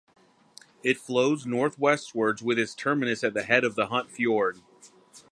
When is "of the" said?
3.63-3.85